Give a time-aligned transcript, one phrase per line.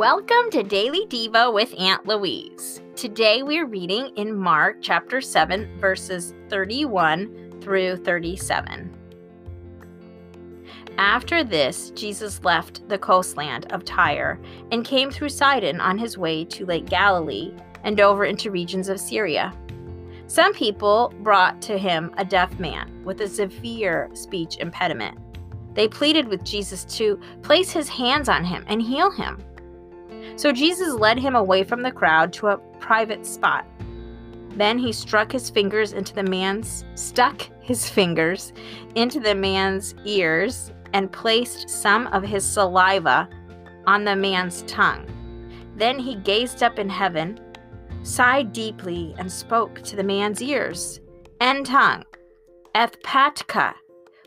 [0.00, 2.80] Welcome to Daily Devo with Aunt Louise.
[2.96, 8.96] Today we're reading in Mark chapter 7, verses 31 through 37.
[10.96, 14.40] After this, Jesus left the coastland of Tyre
[14.72, 17.52] and came through Sidon on his way to Lake Galilee
[17.84, 19.52] and over into regions of Syria.
[20.28, 25.18] Some people brought to him a deaf man with a severe speech impediment.
[25.74, 29.36] They pleaded with Jesus to place his hands on him and heal him.
[30.40, 33.66] So Jesus led him away from the crowd to a private spot.
[34.56, 38.54] Then he struck his fingers into the man's stuck his fingers
[38.94, 43.28] into the man's ears and placed some of his saliva
[43.86, 45.06] on the man's tongue.
[45.76, 47.38] Then he gazed up in heaven,
[48.02, 51.00] sighed deeply, and spoke to the man's ears
[51.42, 52.04] and tongue,
[52.74, 53.74] Ephphatha,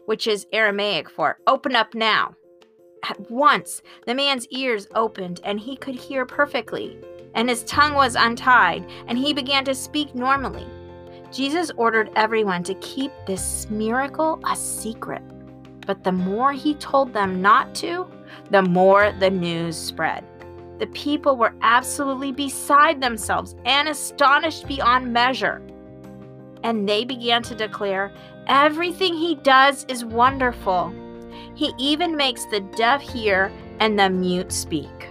[0.05, 2.35] which is Aramaic for open up now.
[3.03, 6.97] At once, the man's ears opened and he could hear perfectly,
[7.33, 10.65] and his tongue was untied, and he began to speak normally.
[11.31, 15.21] Jesus ordered everyone to keep this miracle a secret.
[15.85, 18.07] But the more he told them not to,
[18.51, 20.23] the more the news spread.
[20.79, 25.61] The people were absolutely beside themselves and astonished beyond measure.
[26.63, 28.13] And they began to declare,
[28.47, 30.93] Everything he does is wonderful.
[31.55, 35.09] He even makes the deaf hear and the mute speak.